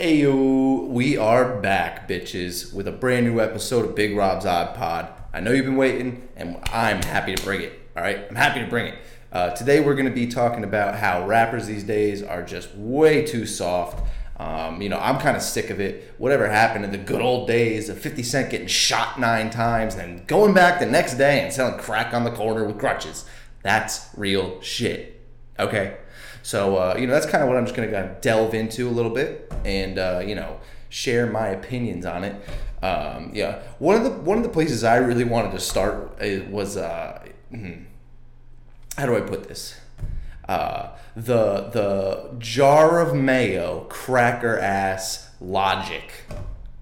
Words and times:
Ayo, 0.00 0.86
we 0.88 1.18
are 1.18 1.60
back, 1.60 2.08
bitches, 2.08 2.72
with 2.72 2.88
a 2.88 2.90
brand 2.90 3.26
new 3.26 3.38
episode 3.38 3.84
of 3.84 3.94
Big 3.94 4.16
Rob's 4.16 4.46
Odd 4.46 4.74
Pod. 4.74 5.12
I 5.34 5.40
know 5.40 5.50
you've 5.50 5.66
been 5.66 5.76
waiting, 5.76 6.26
and 6.36 6.56
I'm 6.72 7.02
happy 7.02 7.34
to 7.34 7.42
bring 7.44 7.60
it. 7.60 7.78
All 7.94 8.02
right, 8.02 8.24
I'm 8.30 8.34
happy 8.34 8.60
to 8.60 8.66
bring 8.66 8.86
it. 8.86 8.98
Uh, 9.30 9.50
today, 9.50 9.80
we're 9.80 9.92
going 9.92 10.08
to 10.08 10.10
be 10.10 10.26
talking 10.26 10.64
about 10.64 10.94
how 10.94 11.26
rappers 11.26 11.66
these 11.66 11.84
days 11.84 12.22
are 12.22 12.42
just 12.42 12.74
way 12.76 13.26
too 13.26 13.44
soft. 13.44 14.02
Um, 14.38 14.80
you 14.80 14.88
know, 14.88 14.98
I'm 14.98 15.18
kind 15.18 15.36
of 15.36 15.42
sick 15.42 15.68
of 15.68 15.80
it. 15.80 16.14
Whatever 16.16 16.48
happened 16.48 16.86
in 16.86 16.92
the 16.92 16.96
good 16.96 17.20
old 17.20 17.46
days 17.46 17.90
of 17.90 17.98
50 17.98 18.22
Cent 18.22 18.48
getting 18.48 18.68
shot 18.68 19.20
nine 19.20 19.50
times 19.50 19.96
and 19.96 20.26
going 20.26 20.54
back 20.54 20.80
the 20.80 20.86
next 20.86 21.16
day 21.16 21.42
and 21.42 21.52
selling 21.52 21.78
crack 21.78 22.14
on 22.14 22.24
the 22.24 22.30
corner 22.30 22.64
with 22.64 22.78
crutches. 22.78 23.26
That's 23.62 24.08
real 24.16 24.62
shit. 24.62 25.20
Okay? 25.58 25.98
So, 26.42 26.76
uh, 26.76 26.96
you 26.98 27.06
know, 27.06 27.12
that's 27.12 27.26
kind 27.26 27.42
of 27.42 27.48
what 27.48 27.56
I'm 27.56 27.64
just 27.64 27.76
going 27.76 27.90
to 27.90 28.16
delve 28.20 28.54
into 28.54 28.88
a 28.88 28.90
little 28.90 29.12
bit 29.12 29.52
and, 29.64 29.98
uh, 29.98 30.22
you 30.24 30.34
know, 30.34 30.58
share 30.88 31.26
my 31.26 31.48
opinions 31.48 32.06
on 32.06 32.24
it. 32.24 32.42
Um, 32.82 33.30
yeah. 33.34 33.60
One 33.78 33.96
of 33.96 34.04
the 34.04 34.10
one 34.10 34.38
of 34.38 34.42
the 34.42 34.50
places 34.50 34.84
I 34.84 34.96
really 34.96 35.24
wanted 35.24 35.52
to 35.52 35.60
start 35.60 36.18
uh, 36.20 36.44
was, 36.50 36.76
uh, 36.76 37.22
hmm, 37.50 37.84
how 38.96 39.06
do 39.06 39.16
I 39.16 39.20
put 39.20 39.48
this? 39.48 39.78
Uh, 40.48 40.90
the 41.14 41.68
the 41.70 42.34
jar 42.38 43.00
of 43.00 43.14
mayo 43.14 43.86
cracker 43.88 44.58
ass 44.58 45.30
logic. 45.40 46.24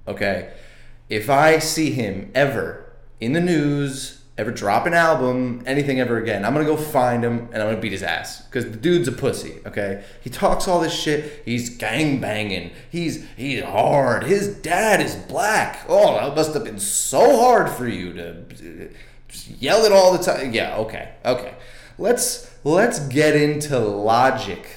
Okay, 0.06 0.52
if 1.08 1.28
I 1.28 1.58
see 1.58 1.90
him 1.90 2.30
ever 2.34 2.92
in 3.20 3.32
the 3.32 3.40
news, 3.40 4.17
ever 4.38 4.52
drop 4.52 4.86
an 4.86 4.94
album, 4.94 5.62
anything 5.66 6.00
ever 6.00 6.16
again, 6.16 6.44
I'm 6.44 6.54
gonna 6.54 6.64
go 6.64 6.76
find 6.76 7.24
him 7.24 7.48
and 7.52 7.60
I'm 7.60 7.68
gonna 7.68 7.80
beat 7.80 7.92
his 7.92 8.04
ass 8.04 8.42
because 8.42 8.64
the 8.64 8.76
dude's 8.76 9.08
a 9.08 9.12
pussy. 9.12 9.58
Okay, 9.66 10.04
he 10.22 10.30
talks 10.30 10.68
all 10.68 10.80
this 10.80 10.94
shit. 10.94 11.42
He's 11.44 11.76
gang 11.76 12.20
banging. 12.20 12.70
He's 12.88 13.26
he's 13.36 13.62
hard. 13.64 14.22
His 14.24 14.54
dad 14.54 15.00
is 15.00 15.16
black. 15.16 15.84
Oh, 15.88 16.14
that 16.14 16.36
must 16.36 16.54
have 16.54 16.64
been 16.64 16.78
so 16.78 17.38
hard 17.40 17.68
for 17.68 17.88
you 17.88 18.12
to 18.14 18.30
uh, 18.30 18.88
just 19.26 19.48
yell 19.60 19.84
it 19.84 19.92
all 19.92 20.16
the 20.16 20.22
time. 20.22 20.52
Yeah. 20.52 20.76
Okay. 20.76 21.10
Okay. 21.24 21.54
Let's 21.98 22.48
let's 22.62 23.00
get 23.08 23.34
into 23.34 23.76
logic 23.78 24.68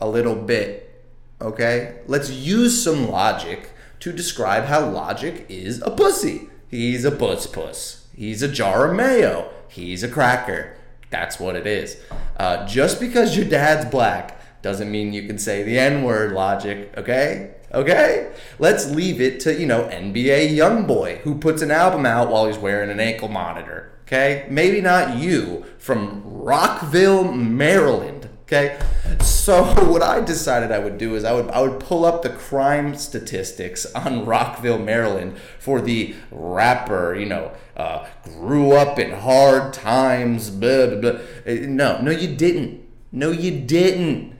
a 0.00 0.08
little 0.08 0.34
bit, 0.34 1.04
okay? 1.40 2.00
Let's 2.06 2.30
use 2.30 2.82
some 2.82 3.08
logic 3.08 3.70
to 4.00 4.12
describe 4.12 4.64
how 4.64 4.88
logic 4.88 5.46
is 5.48 5.82
a 5.82 5.90
pussy. 5.90 6.48
He's 6.68 7.04
a 7.04 7.10
puss 7.10 7.46
puss. 7.46 8.07
He's 8.18 8.42
a 8.42 8.48
jar 8.48 8.90
of 8.90 8.96
mayo. 8.96 9.48
He's 9.68 10.02
a 10.02 10.08
cracker. 10.08 10.74
That's 11.08 11.38
what 11.38 11.54
it 11.54 11.68
is. 11.68 12.02
Uh, 12.36 12.66
just 12.66 12.98
because 12.98 13.36
your 13.36 13.48
dad's 13.48 13.88
black 13.88 14.60
doesn't 14.60 14.90
mean 14.90 15.12
you 15.12 15.28
can 15.28 15.38
say 15.38 15.62
the 15.62 15.78
N 15.78 16.02
word 16.02 16.32
logic, 16.32 16.92
okay? 16.96 17.54
Okay? 17.72 18.32
Let's 18.58 18.90
leave 18.90 19.20
it 19.20 19.38
to, 19.40 19.54
you 19.54 19.66
know, 19.66 19.84
NBA 19.84 20.50
Youngboy, 20.50 21.18
who 21.18 21.36
puts 21.38 21.62
an 21.62 21.70
album 21.70 22.04
out 22.04 22.28
while 22.28 22.48
he's 22.48 22.58
wearing 22.58 22.90
an 22.90 22.98
ankle 22.98 23.28
monitor. 23.28 23.92
Okay? 24.02 24.46
Maybe 24.50 24.80
not 24.80 25.16
you 25.16 25.64
from 25.78 26.22
Rockville, 26.24 27.30
Maryland. 27.32 28.17
Okay? 28.48 28.78
So 29.20 29.62
what 29.90 30.02
I 30.02 30.20
decided 30.20 30.72
I 30.72 30.78
would 30.78 30.96
do 30.96 31.14
is 31.14 31.24
I 31.24 31.32
would 31.32 31.50
I 31.50 31.60
would 31.60 31.80
pull 31.80 32.04
up 32.06 32.22
the 32.22 32.30
crime 32.30 32.94
statistics 32.94 33.86
on 33.94 34.24
Rockville, 34.32 34.78
Maryland 34.78 35.36
for 35.58 35.80
the 35.82 36.14
rapper, 36.30 37.14
you 37.14 37.26
know, 37.26 37.52
uh, 37.76 38.06
grew 38.24 38.72
up 38.72 38.98
in 38.98 39.12
hard 39.12 39.74
times, 39.74 40.48
blah, 40.50 40.86
blah, 40.86 41.00
blah. 41.00 41.20
Uh, 41.46 41.66
No, 41.66 42.00
no 42.00 42.10
you 42.10 42.34
didn't. 42.34 42.80
No 43.12 43.30
you 43.30 43.60
didn't. 43.60 44.36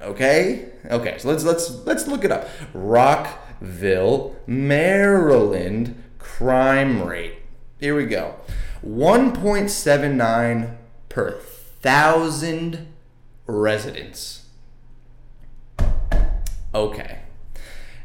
Okay? 0.00 0.68
Okay, 0.90 1.16
so 1.18 1.28
let's 1.28 1.44
let's 1.44 1.70
let's 1.86 2.06
look 2.06 2.24
it 2.24 2.30
up. 2.30 2.48
Rockville, 2.74 4.36
Maryland 4.46 6.02
crime 6.18 7.02
rate. 7.02 7.38
Here 7.80 7.96
we 7.96 8.06
go. 8.06 8.34
1.79 8.84 10.76
per 11.08 11.32
thousand 11.32 12.86
residents. 13.48 14.46
Okay. 16.74 17.20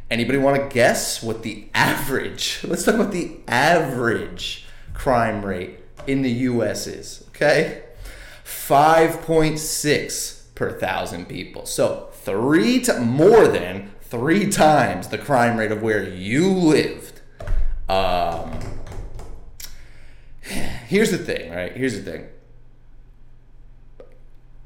Anybody 0.09 0.39
want 0.39 0.57
to 0.57 0.73
guess 0.73 1.21
what 1.21 1.43
the 1.43 1.67
average, 1.73 2.61
let's 2.63 2.83
talk 2.83 2.95
about 2.95 3.11
the 3.11 3.39
average 3.47 4.65
crime 4.93 5.45
rate 5.45 5.79
in 6.07 6.21
the 6.21 6.31
US 6.31 6.87
is, 6.87 7.25
okay? 7.29 7.83
5.6 8.45 10.55
per 10.55 10.71
thousand 10.71 11.27
people. 11.27 11.65
So, 11.65 12.09
three 12.13 12.79
to 12.81 12.99
more 12.99 13.47
than 13.47 13.91
three 14.01 14.49
times 14.49 15.07
the 15.07 15.17
crime 15.17 15.57
rate 15.57 15.71
of 15.71 15.81
where 15.81 16.07
you 16.07 16.51
lived. 16.51 17.21
Um, 17.89 18.59
here's 20.41 21.11
the 21.11 21.17
thing, 21.17 21.51
right? 21.51 21.75
Here's 21.75 22.01
the 22.01 22.11
thing. 22.11 22.27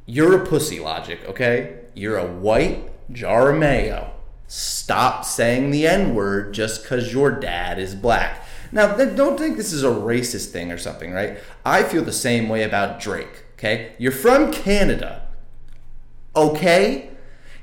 You're 0.09 0.41
a 0.41 0.45
pussy 0.45 0.79
logic, 0.79 1.19
okay? 1.27 1.79
You're 1.93 2.17
a 2.17 2.25
white 2.25 2.89
jar 3.11 3.51
of 3.51 3.59
mayo. 3.59 4.13
Stop 4.47 5.25
saying 5.25 5.71
the 5.71 5.85
N 5.85 6.15
word 6.15 6.53
just 6.53 6.81
because 6.81 7.11
your 7.11 7.29
dad 7.29 7.77
is 7.77 7.93
black. 7.93 8.45
Now, 8.71 8.95
don't 8.95 9.37
think 9.37 9.57
this 9.57 9.73
is 9.73 9.83
a 9.83 9.89
racist 9.89 10.51
thing 10.51 10.71
or 10.71 10.77
something, 10.77 11.11
right? 11.11 11.39
I 11.65 11.83
feel 11.83 12.05
the 12.05 12.13
same 12.13 12.47
way 12.47 12.63
about 12.63 13.01
Drake, 13.01 13.43
okay? 13.55 13.95
You're 13.97 14.13
from 14.13 14.53
Canada, 14.53 15.27
okay? 16.33 17.09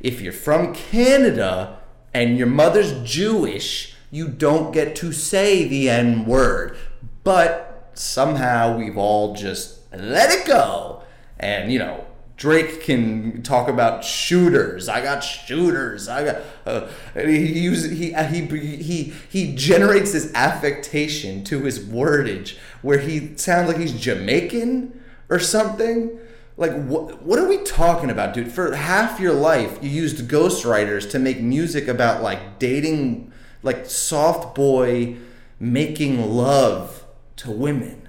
If 0.01 0.21
you're 0.21 0.35
from 0.35 0.75
Canada 0.75 1.81
and 2.13 2.37
your 2.37 2.47
mother's 2.47 2.93
Jewish, 3.03 3.97
you 4.11 4.29
don't 4.29 4.71
get 4.71 4.95
to 4.97 5.13
say 5.13 5.67
the 5.67 5.89
N 5.89 6.27
word. 6.27 6.77
But 7.23 7.91
somehow 7.95 8.77
we've 8.77 8.99
all 8.99 9.35
just 9.35 9.81
let 9.95 10.31
it 10.31 10.47
go. 10.47 11.03
And, 11.41 11.73
you 11.73 11.79
know, 11.79 12.05
Drake 12.37 12.83
can 12.83 13.43
talk 13.43 13.69
about 13.69 14.05
shooters. 14.05 14.89
I 14.89 15.01
got 15.01 15.21
shooters. 15.21 16.09
I 16.09 16.25
got. 16.25 16.37
Uh, 16.67 16.89
he 17.15 17.61
uses 17.61 17.93
he 17.93 18.13
he 18.13 18.77
he 18.77 19.15
he 19.29 19.55
generates 19.55 20.13
this 20.13 20.33
affectation 20.35 21.45
to 21.45 21.63
his 21.63 21.79
wordage 21.79 22.57
where 22.83 22.99
he 22.99 23.37
sounds 23.37 23.69
like 23.69 23.79
he's 23.79 23.93
Jamaican 23.93 25.01
or 25.29 25.39
something. 25.39 26.19
Like 26.57 26.73
what? 26.87 27.23
What 27.23 27.39
are 27.39 27.49
we 27.49 27.59
talking 27.59 28.11
about, 28.11 28.35
dude? 28.35 28.51
For 28.51 28.75
half 28.75 29.21
your 29.21 29.33
life, 29.33 29.79
you 29.81 29.91
used 29.91 30.29
ghostwriters 30.29 31.09
to 31.13 31.21
make 31.21 31.41
music 31.41 31.87
about 31.87 32.21
like 32.21 32.59
dating, 32.59 33.33
like 33.63 33.87
soft 33.87 34.57
boy 34.57 35.17
making 35.61 36.35
love 36.35 37.05
to 37.37 37.51
women. 37.53 38.09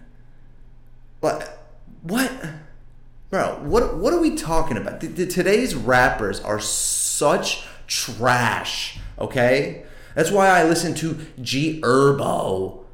What? 1.20 1.60
What? 2.02 2.32
Bro, 3.36 3.64
what 3.64 3.98
what 3.98 4.14
are 4.14 4.20
we 4.22 4.34
talking 4.34 4.78
about? 4.78 5.02
The, 5.02 5.08
the, 5.08 5.26
today's 5.26 5.76
rappers 5.76 6.40
are 6.40 6.58
such 6.58 7.68
trash. 7.86 8.98
Okay, 9.20 9.84
that's 10.16 10.32
why 10.32 10.48
I 10.48 10.64
listen 10.64 10.96
to 10.96 11.18
G 11.42 11.82
Herbo. 11.82 12.86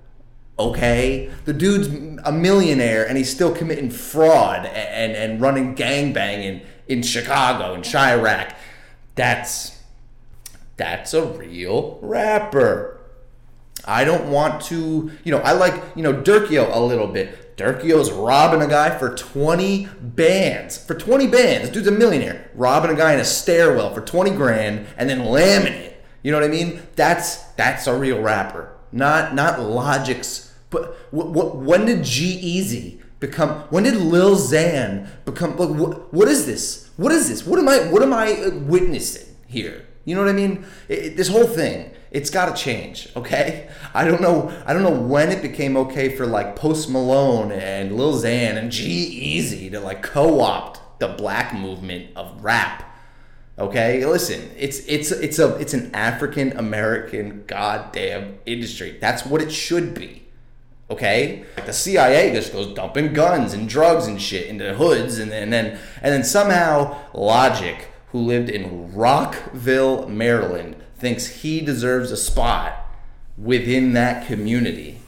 Okay, 0.58 1.30
the 1.46 1.54
dude's 1.54 1.90
a 2.26 2.32
millionaire 2.32 3.08
and 3.08 3.20
he's 3.20 3.30
still 3.30 3.54
committing 3.54 3.92
fraud 3.92 4.66
and 4.66 4.76
and, 4.76 5.12
and 5.12 5.42
running 5.42 5.76
gangbanging 5.76 6.66
in 6.88 7.04
Chicago 7.04 7.76
and 7.76 7.84
Chiraq. 7.84 8.56
That's 9.14 9.80
that's 10.76 11.14
a 11.14 11.24
real 11.24 12.00
rapper. 12.02 13.00
I 13.86 14.04
don't 14.04 14.30
want 14.30 14.62
to, 14.66 15.12
you 15.24 15.32
know, 15.32 15.40
I 15.40 15.54
like, 15.54 15.82
you 15.96 16.04
know, 16.04 16.14
Durkio 16.14 16.76
a 16.76 16.80
little 16.80 17.08
bit. 17.08 17.58
Durkio's 17.58 18.12
robbing 18.12 18.62
a 18.62 18.68
guy 18.68 18.98
for 18.98 19.16
20 19.16 19.88
bands. 20.02 20.78
For 20.78 20.96
20 20.96 21.28
bands. 21.28 21.62
This 21.64 21.70
dude's 21.72 21.88
a 21.88 21.92
millionaire. 21.92 22.50
Robbing 22.56 22.92
a 22.92 22.96
guy 22.96 23.14
in 23.14 23.20
a 23.20 23.26
stairwell 23.26 23.94
for 23.94 24.02
20 24.02 24.32
grand 24.32 24.88
and 24.98 25.10
then 25.10 25.26
lambing 25.26 25.74
it. 25.74 26.04
You 26.24 26.32
know 26.32 26.40
what 26.40 26.48
I 26.48 26.52
mean? 26.52 26.82
That's 26.96 27.38
that's 27.54 27.88
a 27.88 27.96
real 27.96 28.22
rapper. 28.22 28.72
Not 28.92 29.34
not 29.34 29.60
Logic's 29.60 30.54
but 30.70 30.96
what, 31.12 31.56
when 31.58 31.86
did 31.86 32.04
G-Eazy 32.04 33.02
become 33.20 33.62
when 33.70 33.84
did 33.84 33.96
Lil 33.96 34.36
Xan 34.36 35.08
become 35.26 35.58
like 35.58 35.70
what, 35.70 36.14
what 36.14 36.28
is 36.28 36.46
this? 36.46 36.90
What 36.98 37.12
is 37.12 37.28
this? 37.30 37.46
What 37.46 37.60
am 37.60 37.68
I 37.68 37.80
what 37.92 38.02
am 38.02 38.14
I 38.14 38.34
uh, 38.34 38.52
witnessing 38.52 39.36
here? 39.48 39.86
You 40.06 40.16
know 40.16 40.22
what 40.22 40.30
I 40.30 40.34
mean? 40.34 40.66
It, 40.88 41.16
this 41.16 41.28
whole 41.28 41.46
thing, 41.46 41.92
it's 42.12 42.30
got 42.30 42.56
to 42.56 42.62
change, 42.62 43.08
okay? 43.16 43.70
I 43.94 44.04
don't 44.04 44.22
know. 44.22 44.52
I 44.66 44.74
don't 44.74 44.84
know 44.84 45.00
when 45.00 45.32
it 45.32 45.42
became 45.42 45.78
okay 45.78 46.16
for 46.16 46.26
like 46.26 46.56
Post 46.56 46.90
Malone 46.90 47.52
and 47.52 47.96
Lil 47.96 48.14
Xan 48.14 48.58
and 48.58 48.72
G-Eazy 48.72 49.72
to 49.72 49.80
like 49.80 50.02
co-opt 50.02 51.00
the 51.00 51.10
black 51.10 51.54
movement 51.54 52.10
of 52.16 52.44
rap. 52.44 52.88
Okay, 53.60 54.06
listen, 54.06 54.50
it's 54.58 54.80
it's 54.88 55.12
it's 55.12 55.38
a 55.38 55.56
it's 55.58 55.74
an 55.74 55.94
African 55.94 56.58
American 56.58 57.44
goddamn 57.46 58.40
industry. 58.46 58.98
That's 59.00 59.26
what 59.26 59.42
it 59.42 59.52
should 59.52 59.94
be. 59.94 60.24
Okay, 60.90 61.46
the 61.66 61.72
CIA 61.72 62.34
just 62.34 62.52
goes 62.52 62.74
dumping 62.74 63.14
guns 63.14 63.54
and 63.54 63.70
drugs 63.70 64.08
and 64.08 64.22
shit 64.22 64.48
into 64.48 64.74
hoods, 64.74 65.20
and, 65.20 65.32
and 65.32 65.54
then 65.54 65.78
and 66.02 66.14
then 66.14 66.24
somehow 66.24 66.98
Logic 67.14 67.88
who 68.12 68.20
lived 68.20 68.50
in 68.50 68.94
Rockville, 68.94 70.08
Maryland, 70.08 70.76
thinks 70.98 71.28
he 71.28 71.62
deserves 71.62 72.12
a 72.12 72.18
spot 72.18 72.74
within 73.38 73.94
that 73.94 74.28
community. 74.28 75.00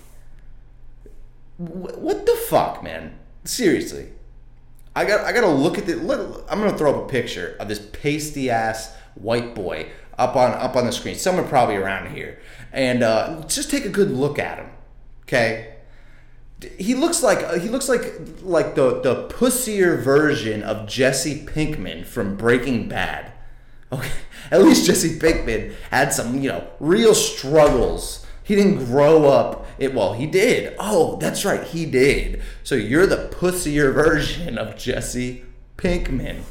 What 1.57 2.25
the 2.25 2.35
fuck, 2.49 2.83
man? 2.83 3.17
Seriously. 3.43 4.09
I 4.95 5.05
got 5.05 5.25
I 5.25 5.31
got 5.31 5.41
to 5.41 5.47
look 5.47 5.77
at 5.77 5.85
the 5.85 5.95
let, 5.95 6.19
I'm 6.49 6.59
going 6.59 6.71
to 6.71 6.77
throw 6.77 6.95
up 6.95 7.05
a 7.05 7.09
picture 7.09 7.55
of 7.59 7.67
this 7.67 7.79
pasty 7.79 8.49
ass 8.49 8.95
white 9.15 9.55
boy 9.55 9.89
up 10.17 10.35
on 10.35 10.51
up 10.51 10.75
on 10.75 10.85
the 10.85 10.91
screen. 10.91 11.15
Somewhere 11.15 11.45
probably 11.45 11.75
around 11.75 12.15
here. 12.15 12.39
And 12.71 13.03
uh, 13.03 13.43
just 13.47 13.69
take 13.69 13.85
a 13.85 13.89
good 13.89 14.11
look 14.11 14.39
at 14.39 14.59
him. 14.59 14.69
Okay? 15.23 15.72
He 16.77 16.95
looks 16.95 17.23
like 17.23 17.61
he 17.61 17.69
looks 17.69 17.89
like 17.89 18.13
like 18.41 18.75
the 18.75 19.01
the 19.01 19.27
pussier 19.27 20.01
version 20.01 20.63
of 20.63 20.87
Jesse 20.87 21.45
Pinkman 21.45 22.05
from 22.05 22.35
Breaking 22.35 22.87
Bad. 22.87 23.31
Okay, 23.91 24.11
at 24.51 24.61
least 24.61 24.85
Jesse 24.85 25.19
Pinkman 25.19 25.73
had 25.91 26.13
some 26.13 26.41
you 26.41 26.49
know 26.49 26.67
real 26.79 27.13
struggles. 27.13 28.25
He 28.43 28.55
didn't 28.55 28.85
grow 28.85 29.25
up. 29.25 29.65
It 29.77 29.93
well, 29.93 30.13
he 30.13 30.25
did. 30.25 30.75
Oh, 30.79 31.17
that's 31.17 31.45
right, 31.45 31.63
he 31.63 31.85
did. 31.85 32.41
So 32.63 32.75
you're 32.75 33.07
the 33.07 33.29
pussier 33.29 33.93
version 33.93 34.57
of 34.57 34.77
Jesse 34.77 35.45
Pinkman. 35.77 36.41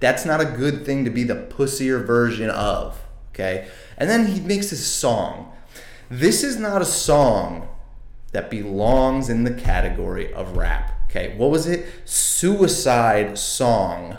That's 0.00 0.24
not 0.24 0.40
a 0.40 0.46
good 0.46 0.84
thing 0.84 1.04
to 1.04 1.10
be 1.10 1.24
the 1.24 1.34
pussier 1.34 2.04
version 2.04 2.50
of. 2.50 3.00
Okay, 3.30 3.68
and 3.96 4.08
then 4.08 4.26
he 4.26 4.40
makes 4.40 4.70
this 4.70 4.86
song. 4.86 5.52
This 6.10 6.42
is 6.44 6.58
not 6.58 6.82
a 6.82 6.86
song 6.86 7.68
that 8.32 8.50
belongs 8.50 9.28
in 9.28 9.44
the 9.44 9.52
category 9.52 10.32
of 10.32 10.56
rap. 10.56 10.92
Okay, 11.10 11.34
what 11.36 11.50
was 11.50 11.66
it? 11.66 11.86
Suicide 12.04 13.38
Song 13.38 14.18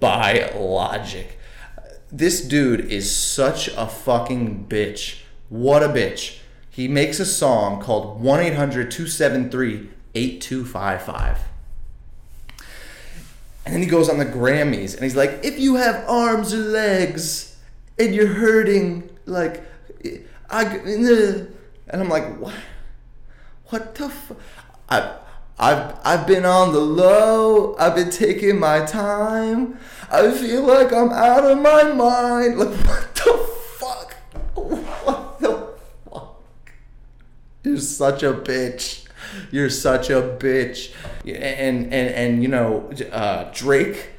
by 0.00 0.50
Logic. 0.54 1.38
This 2.10 2.42
dude 2.42 2.80
is 2.80 3.14
such 3.14 3.68
a 3.68 3.86
fucking 3.86 4.66
bitch. 4.68 5.20
What 5.48 5.82
a 5.82 5.88
bitch. 5.88 6.38
He 6.68 6.88
makes 6.88 7.20
a 7.20 7.26
song 7.26 7.80
called 7.80 8.20
1 8.20 8.40
800 8.40 8.90
273 8.90 9.90
8255. 10.14 11.38
And 13.64 13.74
then 13.74 13.82
he 13.82 13.88
goes 13.88 14.08
on 14.08 14.18
the 14.18 14.26
Grammys 14.26 14.94
and 14.94 15.04
he's 15.04 15.14
like, 15.14 15.40
if 15.44 15.58
you 15.58 15.76
have 15.76 16.04
arms 16.08 16.52
or 16.52 16.58
legs 16.58 17.56
and 17.98 18.14
you're 18.14 18.26
hurting, 18.26 19.08
like, 19.24 19.62
I, 20.50 20.64
and 20.64 21.54
I'm 21.90 22.08
like, 22.08 22.38
what? 22.38 22.54
What 23.72 23.94
the 23.94 24.10
fuck? 24.10 24.36
I've, 24.90 25.12
I've, 25.58 25.96
I've 26.04 26.26
been 26.26 26.44
on 26.44 26.74
the 26.74 26.80
low. 26.80 27.74
I've 27.78 27.94
been 27.94 28.10
taking 28.10 28.60
my 28.60 28.84
time. 28.84 29.78
I 30.10 30.30
feel 30.30 30.60
like 30.60 30.92
I'm 30.92 31.08
out 31.10 31.50
of 31.50 31.56
my 31.56 31.84
mind. 31.84 32.58
Like, 32.58 32.68
what 32.68 33.14
the 33.14 33.48
fuck? 33.78 34.12
What 34.54 35.40
the 35.40 35.72
fuck? 36.04 36.42
You're 37.64 37.78
such 37.78 38.22
a 38.22 38.34
bitch. 38.34 39.06
You're 39.50 39.70
such 39.70 40.10
a 40.10 40.36
bitch. 40.38 40.92
And, 41.24 41.84
and, 41.84 41.94
and 41.94 42.42
you 42.42 42.50
know, 42.50 42.90
uh, 43.10 43.50
Drake. 43.54 44.10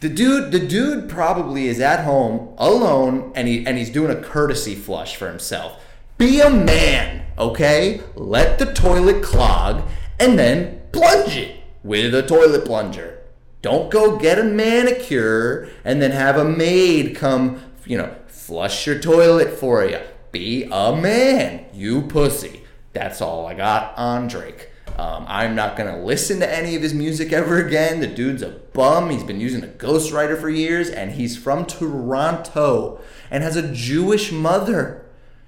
The 0.00 0.08
dude, 0.08 0.52
the 0.52 0.66
dude 0.66 1.10
probably 1.10 1.68
is 1.68 1.80
at 1.80 2.04
home 2.04 2.54
alone, 2.56 3.32
and 3.34 3.46
he 3.46 3.66
and 3.66 3.76
he's 3.76 3.90
doing 3.90 4.10
a 4.10 4.22
courtesy 4.22 4.74
flush 4.74 5.16
for 5.16 5.28
himself. 5.28 5.82
Be 6.18 6.40
a 6.40 6.50
man, 6.50 7.15
okay? 7.38 8.00
Let 8.14 8.58
the 8.58 8.72
toilet 8.72 9.22
clog 9.22 9.82
and 10.18 10.38
then 10.38 10.82
plunge 10.92 11.36
it 11.36 11.60
with 11.82 12.14
a 12.14 12.22
toilet 12.22 12.64
plunger. 12.64 13.18
Don't 13.62 13.90
go 13.90 14.16
get 14.16 14.38
a 14.38 14.44
manicure 14.44 15.68
and 15.84 16.00
then 16.00 16.10
have 16.10 16.36
a 16.36 16.44
maid 16.44 17.16
come, 17.16 17.60
you 17.84 17.98
know, 17.98 18.14
flush 18.26 18.86
your 18.86 18.98
toilet 18.98 19.50
for 19.58 19.84
you. 19.84 20.00
Be 20.30 20.68
a 20.70 20.94
man, 20.94 21.66
you 21.72 22.02
pussy. 22.02 22.62
That's 22.92 23.20
all 23.20 23.46
I 23.46 23.54
got 23.54 23.96
on 23.96 24.28
Drake. 24.28 24.70
Um, 24.98 25.26
I'm 25.28 25.54
not 25.54 25.76
gonna 25.76 26.02
listen 26.02 26.40
to 26.40 26.54
any 26.54 26.74
of 26.74 26.82
his 26.82 26.94
music 26.94 27.32
ever 27.32 27.64
again. 27.64 28.00
The 28.00 28.06
dude's 28.06 28.42
a 28.42 28.50
bum. 28.72 29.10
He's 29.10 29.24
been 29.24 29.40
using 29.40 29.62
a 29.62 29.66
ghostwriter 29.66 30.40
for 30.40 30.48
years, 30.48 30.88
and 30.88 31.12
he's 31.12 31.36
from 31.36 31.66
Toronto 31.66 33.00
and 33.30 33.42
has 33.42 33.56
a 33.56 33.72
Jewish 33.72 34.32
mother. 34.32 35.05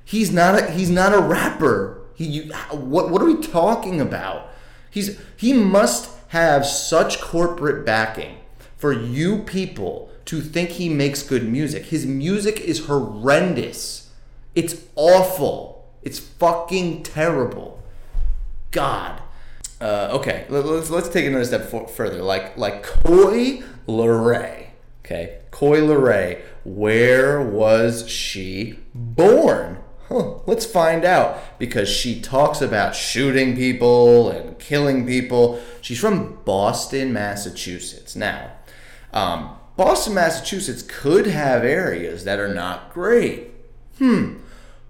He's 0.08 0.32
not 0.32 0.58
a 0.58 0.70
he's 0.70 0.88
not 0.88 1.12
a 1.12 1.20
rapper. 1.20 2.00
He 2.14 2.24
you, 2.24 2.54
what 2.70 3.10
what 3.10 3.20
are 3.20 3.26
we 3.26 3.36
talking 3.42 4.00
about? 4.00 4.48
He's 4.90 5.20
he 5.36 5.52
must 5.52 6.10
have 6.28 6.64
such 6.64 7.20
corporate 7.20 7.84
backing 7.84 8.38
for 8.78 8.90
you 8.90 9.40
people 9.42 10.10
to 10.24 10.40
think 10.40 10.70
he 10.70 10.88
makes 10.88 11.22
good 11.22 11.46
music. 11.46 11.84
His 11.86 12.06
music 12.06 12.58
is 12.58 12.86
horrendous. 12.86 14.10
It's 14.54 14.82
awful. 14.96 15.86
It's 16.02 16.18
fucking 16.18 17.02
terrible. 17.02 17.82
God. 18.70 19.20
Uh, 19.78 20.08
okay, 20.12 20.46
let- 20.48 20.64
let's 20.64 20.88
let's 20.88 21.10
take 21.10 21.26
another 21.26 21.44
step 21.44 21.66
for, 21.66 21.86
further. 21.86 22.22
Like 22.22 22.56
like 22.56 22.82
Coi 22.82 23.62
Leray. 23.86 24.68
Okay, 25.04 25.40
Coi 25.50 25.80
Leray. 25.80 26.40
Where 26.64 27.42
was 27.42 28.08
she 28.08 28.78
born? 28.94 29.80
Huh, 30.08 30.38
let's 30.46 30.64
find 30.64 31.04
out 31.04 31.58
because 31.58 31.88
she 31.88 32.20
talks 32.20 32.62
about 32.62 32.94
shooting 32.94 33.54
people 33.54 34.30
and 34.30 34.58
killing 34.58 35.06
people. 35.06 35.60
She's 35.82 36.00
from 36.00 36.38
Boston, 36.44 37.12
Massachusetts. 37.12 38.16
Now, 38.16 38.52
um, 39.12 39.56
Boston, 39.76 40.14
Massachusetts 40.14 40.82
could 40.82 41.26
have 41.26 41.62
areas 41.62 42.24
that 42.24 42.38
are 42.38 42.52
not 42.52 42.92
great. 42.92 43.48
Hmm. 43.98 44.36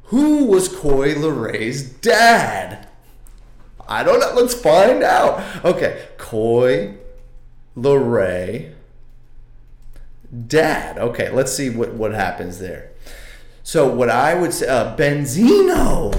Who 0.05 0.45
was 0.45 0.69
Coi 0.69 1.15
Leray's 1.15 1.83
dad? 1.83 2.89
I 3.89 4.05
don't 4.05 4.21
know. 4.21 4.33
Let's 4.35 4.55
find 4.55 5.03
out. 5.03 5.65
Okay, 5.65 6.07
Coi 6.17 6.95
Leray 7.77 8.75
dad. 10.47 10.99
Okay, 10.99 11.31
let's 11.31 11.53
see 11.53 11.71
what, 11.71 11.95
what 11.95 12.13
happens 12.13 12.59
there. 12.59 12.93
So 13.69 13.87
what 13.87 14.09
I 14.09 14.33
would 14.33 14.55
say, 14.55 14.67
uh, 14.67 14.97
Benzino. 14.97 16.19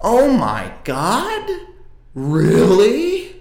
Oh 0.00 0.32
my 0.32 0.72
God, 0.82 1.48
really? 2.12 3.36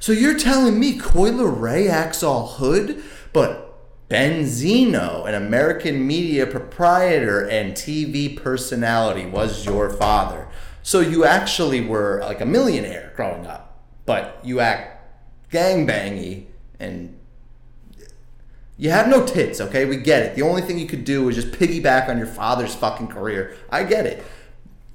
So 0.00 0.10
you're 0.10 0.36
telling 0.36 0.80
me 0.80 0.98
Coy 0.98 1.30
Ray 1.30 1.86
acts 1.86 2.24
all 2.24 2.48
hood, 2.48 3.00
but 3.32 3.78
Benzino, 4.10 5.24
an 5.24 5.34
American 5.36 6.04
media 6.04 6.48
proprietor 6.48 7.48
and 7.48 7.74
TV 7.74 8.36
personality, 8.36 9.24
was 9.24 9.64
your 9.64 9.88
father. 9.88 10.48
So 10.82 10.98
you 10.98 11.24
actually 11.24 11.82
were 11.82 12.20
like 12.24 12.40
a 12.40 12.44
millionaire 12.44 13.12
growing 13.14 13.46
up, 13.46 13.84
but 14.04 14.40
you 14.42 14.58
act 14.58 15.52
gangbangy 15.52 16.46
and 16.80 17.16
you 18.78 18.90
have 18.90 19.08
no 19.08 19.24
tits, 19.26 19.60
okay? 19.60 19.84
We 19.86 19.96
get 19.96 20.22
it. 20.22 20.34
The 20.34 20.42
only 20.42 20.62
thing 20.62 20.78
you 20.78 20.86
could 20.86 21.04
do 21.04 21.24
was 21.24 21.36
just 21.36 21.52
piggyback 21.52 22.08
on 22.08 22.18
your 22.18 22.26
father's 22.26 22.74
fucking 22.74 23.08
career. 23.08 23.56
I 23.70 23.84
get 23.84 24.06
it. 24.06 24.24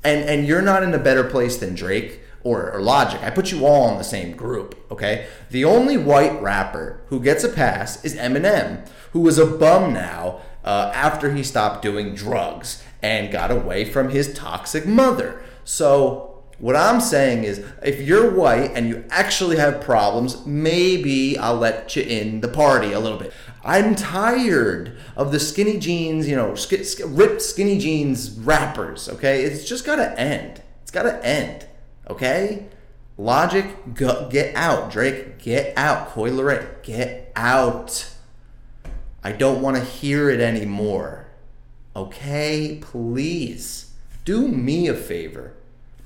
And 0.04 0.28
and 0.28 0.48
you're 0.48 0.62
not 0.62 0.84
in 0.84 0.94
a 0.94 1.00
better 1.00 1.24
place 1.24 1.58
than 1.58 1.76
Drake 1.76 2.22
or, 2.44 2.72
or 2.72 2.82
Logic. 2.82 3.22
I 3.22 3.30
put 3.30 3.52
you 3.52 3.66
all 3.66 3.92
in 3.92 3.98
the 3.98 4.04
same 4.04 4.36
group, 4.36 4.76
okay? 4.92 5.28
The 5.50 5.66
only 5.66 5.98
white 5.98 6.42
rapper 6.42 7.02
who 7.08 7.20
gets 7.20 7.44
a 7.44 7.50
pass 7.50 8.04
is 8.04 8.16
Eminem, 8.16 8.88
who 9.14 9.28
is 9.28 9.38
a 9.38 9.46
bum 9.46 9.94
now 9.94 10.42
uh, 10.64 10.92
after 10.94 11.34
he 11.34 11.44
stopped 11.44 11.82
doing 11.82 12.16
drugs 12.16 12.84
and 13.02 13.32
got 13.32 13.52
away 13.52 13.86
from 13.86 14.10
his 14.10 14.34
toxic 14.34 14.86
mother. 14.86 15.42
So 15.64 16.44
what 16.60 16.76
I'm 16.76 17.02
saying 17.02 17.44
is, 17.44 17.64
if 17.84 18.02
you're 18.02 18.32
white 18.32 18.72
and 18.76 18.88
you 18.88 19.04
actually 19.10 19.58
have 19.58 19.82
problems, 19.82 20.46
maybe 20.46 21.38
I'll 21.38 21.56
let 21.56 21.96
you 21.96 22.04
in 22.04 22.42
the 22.42 22.48
party 22.48 22.92
a 22.92 23.00
little 23.00 23.18
bit. 23.18 23.34
I'm 23.64 23.96
tired 23.96 24.98
of 25.16 25.32
the 25.32 25.40
skinny 25.40 25.78
jeans, 25.78 26.28
you 26.28 26.36
know, 26.36 26.56
sk- 26.56 26.84
sk- 26.84 27.02
ripped 27.06 27.42
skinny 27.42 27.78
jeans 27.78 28.32
rappers, 28.32 29.08
okay? 29.08 29.44
It's 29.44 29.64
just 29.68 29.86
gotta 29.86 30.20
end. 30.20 30.62
It's 30.82 30.92
gotta 30.92 31.24
end, 31.26 31.68
okay? 32.10 32.68
Logic, 33.18 33.66
go, 33.94 34.28
get 34.30 34.56
out. 34.56 34.92
Drake, 34.92 35.38
get 35.40 35.78
out. 35.78 36.10
Coi 36.10 36.32
Leray, 36.32 36.82
get 36.82 37.32
out. 37.36 38.10
I 39.24 39.32
don't 39.32 39.62
want 39.62 39.78
to 39.78 39.84
hear 39.84 40.30
it 40.32 40.40
anymore. 40.40 41.28
Okay? 41.96 42.80
Please. 42.82 43.92
Do 44.26 44.48
me 44.48 44.88
a 44.88 44.96
favor. 44.96 45.54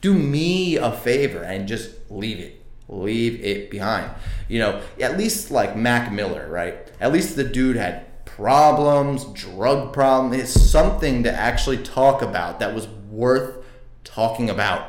Do 0.01 0.13
me 0.13 0.75
a 0.75 0.91
favor 0.91 1.41
and 1.41 1.67
just 1.69 1.91
leave 2.11 2.39
it. 2.39 2.61
Leave 2.87 3.43
it 3.43 3.71
behind. 3.71 4.11
You 4.47 4.59
know, 4.59 4.81
at 5.01 5.17
least 5.17 5.51
like 5.51 5.75
Mac 5.75 6.11
Miller, 6.11 6.47
right? 6.49 6.75
At 6.99 7.11
least 7.11 7.35
the 7.35 7.43
dude 7.43 7.75
had 7.75 8.05
problems, 8.25 9.25
drug 9.33 9.93
problems. 9.93 10.49
Something 10.49 11.23
to 11.23 11.31
actually 11.31 11.77
talk 11.77 12.21
about 12.21 12.59
that 12.59 12.75
was 12.75 12.87
worth 13.09 13.63
talking 14.03 14.49
about. 14.49 14.87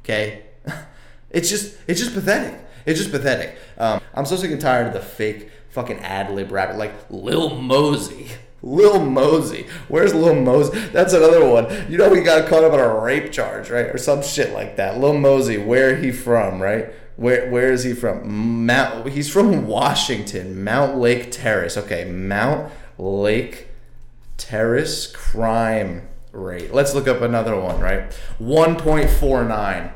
Okay? 0.00 0.44
It's 1.32 1.48
just 1.48 1.78
it's 1.86 1.98
just 1.98 2.12
pathetic. 2.12 2.60
It's 2.84 2.98
just 2.98 3.10
pathetic. 3.10 3.56
Um, 3.78 4.02
I'm 4.12 4.26
so 4.26 4.36
sick 4.36 4.50
and 4.50 4.60
tired 4.60 4.86
of 4.86 4.92
the 4.92 5.00
fake 5.00 5.48
fucking 5.70 6.00
ad 6.00 6.30
lib 6.30 6.52
rapper 6.52 6.74
like 6.74 6.92
Lil 7.08 7.56
Mosey. 7.56 8.28
Lil 8.62 9.04
Mosey. 9.04 9.66
Where's 9.88 10.14
Lil 10.14 10.36
Mosey? 10.36 10.78
That's 10.88 11.12
another 11.12 11.44
one. 11.44 11.90
You 11.90 11.98
know, 11.98 12.14
he 12.14 12.22
got 12.22 12.48
caught 12.48 12.64
up 12.64 12.72
on 12.72 12.80
a 12.80 13.00
rape 13.00 13.32
charge, 13.32 13.70
right? 13.70 13.86
Or 13.86 13.98
some 13.98 14.22
shit 14.22 14.52
like 14.52 14.76
that. 14.76 14.98
Lil 14.98 15.18
Mosey, 15.18 15.58
where 15.58 15.96
he 15.96 16.12
from, 16.12 16.62
right? 16.62 16.92
Where 17.16 17.50
where 17.50 17.72
is 17.72 17.84
he 17.84 17.92
from? 17.92 18.66
Mount 18.66 19.08
he's 19.10 19.30
from 19.30 19.66
Washington. 19.66 20.64
Mountlake 20.64 21.30
Terrace. 21.30 21.76
Okay, 21.76 22.04
Mount 22.04 22.72
Lake 22.98 23.68
Terrace 24.36 25.06
crime 25.06 26.08
rate. 26.32 26.72
Let's 26.72 26.94
look 26.94 27.06
up 27.06 27.20
another 27.20 27.58
one, 27.58 27.80
right? 27.80 28.10
1.49. 28.40 29.92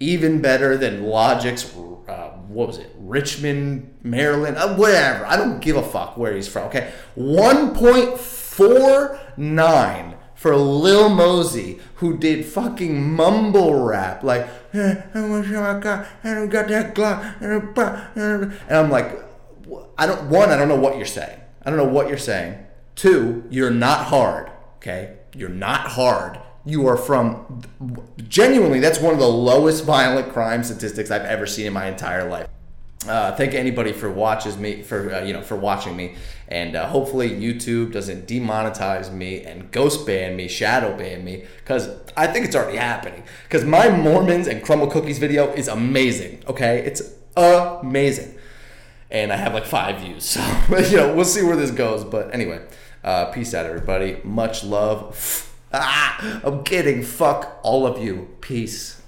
Even 0.00 0.40
better 0.40 0.76
than 0.76 1.04
Logic's 1.04 1.64
uh, 2.08 2.30
what 2.48 2.66
was 2.68 2.78
it? 2.78 2.90
Richmond, 2.98 3.94
Maryland, 4.02 4.56
uh, 4.56 4.74
whatever. 4.74 5.26
I 5.26 5.36
don't 5.36 5.60
give 5.60 5.76
a 5.76 5.82
fuck 5.82 6.16
where 6.16 6.34
he's 6.34 6.48
from. 6.48 6.68
Okay, 6.68 6.90
1.49 7.16 10.14
for 10.34 10.56
Lil 10.56 11.10
Mosey, 11.10 11.80
who 11.96 12.16
did 12.16 12.46
fucking 12.46 13.14
mumble 13.14 13.74
rap, 13.74 14.22
like, 14.22 14.48
I 14.72 15.02
wish 15.14 15.48
I 15.48 15.78
got 15.80 16.06
that 16.22 16.94
Glock, 16.94 18.16
and 18.16 18.54
I'm 18.70 18.90
like, 18.90 19.22
I 19.98 20.06
don't. 20.06 20.30
One, 20.30 20.48
I 20.50 20.56
don't 20.56 20.68
know 20.68 20.76
what 20.76 20.96
you're 20.96 21.06
saying. 21.06 21.40
I 21.62 21.70
don't 21.70 21.76
know 21.76 21.84
what 21.84 22.08
you're 22.08 22.16
saying. 22.16 22.56
Two, 22.94 23.44
you're 23.50 23.70
not 23.70 24.06
hard. 24.06 24.50
Okay, 24.76 25.16
you're 25.34 25.48
not 25.48 25.88
hard. 25.88 26.38
You 26.64 26.86
are 26.86 26.96
from 26.96 27.62
genuinely. 28.28 28.80
That's 28.80 29.00
one 29.00 29.14
of 29.14 29.20
the 29.20 29.28
lowest 29.28 29.84
violent 29.84 30.32
crime 30.32 30.62
statistics 30.64 31.10
I've 31.10 31.22
ever 31.22 31.46
seen 31.46 31.66
in 31.66 31.72
my 31.72 31.86
entire 31.86 32.28
life. 32.28 32.48
Uh, 33.06 33.34
thank 33.36 33.54
anybody 33.54 33.92
for 33.92 34.10
watches 34.10 34.56
me 34.56 34.82
for 34.82 35.14
uh, 35.14 35.22
you 35.22 35.32
know 35.32 35.40
for 35.40 35.54
watching 35.54 35.96
me, 35.96 36.16
and 36.48 36.74
uh, 36.74 36.88
hopefully 36.88 37.30
YouTube 37.30 37.92
doesn't 37.92 38.26
demonetize 38.26 39.12
me 39.12 39.44
and 39.44 39.70
ghost 39.70 40.04
ban 40.04 40.34
me, 40.34 40.48
shadow 40.48 40.96
ban 40.96 41.24
me, 41.24 41.44
because 41.58 41.88
I 42.16 42.26
think 42.26 42.46
it's 42.46 42.56
already 42.56 42.76
happening. 42.76 43.22
Because 43.44 43.64
my 43.64 43.88
Mormons 43.88 44.48
and 44.48 44.62
Crumbl 44.62 44.90
cookies 44.90 45.18
video 45.18 45.52
is 45.52 45.68
amazing. 45.68 46.42
Okay, 46.48 46.80
it's 46.80 47.14
amazing, 47.36 48.36
and 49.12 49.32
I 49.32 49.36
have 49.36 49.54
like 49.54 49.64
five 49.64 50.00
views. 50.00 50.36
So 50.68 50.78
you 50.78 50.96
know 50.96 51.14
we'll 51.14 51.24
see 51.24 51.42
where 51.42 51.56
this 51.56 51.70
goes. 51.70 52.02
But 52.04 52.34
anyway, 52.34 52.66
uh, 53.04 53.26
peace 53.26 53.54
out, 53.54 53.64
everybody. 53.64 54.20
Much 54.24 54.64
love. 54.64 55.47
Ah, 55.72 56.40
I'm 56.44 56.64
kidding. 56.64 57.02
Fuck 57.02 57.60
all 57.62 57.86
of 57.86 58.02
you. 58.02 58.28
Peace. 58.40 59.02